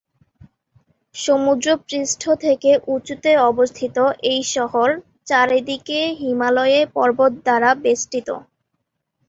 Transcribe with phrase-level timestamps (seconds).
[1.15, 3.97] সমুদ্রপৃষ্ঠ থেকে উঁচুতে অবস্থিত
[4.31, 4.87] এই শহর
[5.27, 8.29] চারিদিকে হিমালয়ের পর্বত দ্বারা বেষ্টিত।